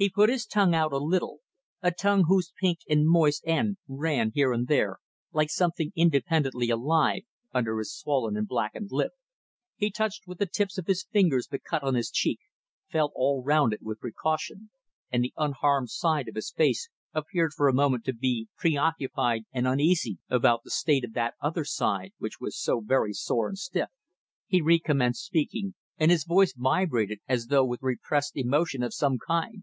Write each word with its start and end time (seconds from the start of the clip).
He 0.00 0.08
put 0.08 0.30
his 0.30 0.46
tongue 0.46 0.74
out 0.74 0.94
a 0.94 0.98
little; 0.98 1.40
a 1.82 1.90
tongue 1.90 2.22
whose 2.26 2.54
pink 2.58 2.78
and 2.88 3.06
moist 3.06 3.44
end 3.46 3.76
ran 3.86 4.30
here 4.34 4.50
and 4.50 4.66
there, 4.66 4.96
like 5.30 5.50
something 5.50 5.92
independently 5.94 6.70
alive, 6.70 7.24
under 7.52 7.76
his 7.76 7.94
swollen 7.94 8.34
and 8.34 8.48
blackened 8.48 8.88
lip; 8.92 9.12
he 9.76 9.90
touched 9.90 10.26
with 10.26 10.38
the 10.38 10.46
tips 10.46 10.78
of 10.78 10.86
his 10.86 11.04
fingers 11.04 11.48
the 11.48 11.58
cut 11.58 11.82
on 11.82 11.96
his 11.96 12.10
cheek, 12.10 12.38
felt 12.88 13.12
all 13.14 13.42
round 13.44 13.74
it 13.74 13.82
with 13.82 14.00
precaution: 14.00 14.70
and 15.12 15.22
the 15.22 15.34
unharmed 15.36 15.90
side 15.90 16.28
of 16.28 16.34
his 16.34 16.50
face 16.50 16.88
appeared 17.12 17.52
for 17.52 17.68
a 17.68 17.74
moment 17.74 18.02
to 18.06 18.14
be 18.14 18.48
preoccupied 18.56 19.42
and 19.52 19.68
uneasy 19.68 20.16
about 20.30 20.62
the 20.64 20.70
state 20.70 21.04
of 21.04 21.12
that 21.12 21.34
other 21.42 21.66
side 21.66 22.12
which 22.16 22.40
was 22.40 22.58
so 22.58 22.80
very 22.80 23.12
sore 23.12 23.48
and 23.48 23.58
stiff. 23.58 23.90
He 24.46 24.62
recommenced 24.62 25.26
speaking, 25.26 25.74
and 25.98 26.10
his 26.10 26.24
voice 26.24 26.54
vibrated 26.54 27.18
as 27.28 27.48
though 27.48 27.66
with 27.66 27.82
repressed 27.82 28.34
emotion 28.34 28.82
of 28.82 28.94
some 28.94 29.18
kind. 29.18 29.62